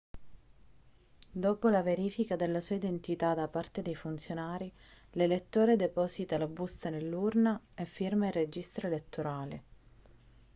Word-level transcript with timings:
dopo 1.31 1.69
la 1.69 1.83
verifica 1.83 2.35
della 2.35 2.59
sua 2.59 2.73
identità 2.75 3.35
da 3.35 3.47
parte 3.47 3.83
dei 3.83 3.93
funzionari 3.93 4.73
l'elettore 5.11 5.75
deposita 5.75 6.39
la 6.39 6.47
busta 6.47 6.89
nell'urna 6.89 7.61
e 7.75 7.85
firma 7.85 8.25
il 8.25 8.33
registro 8.33 8.87
elettorale 8.87 9.63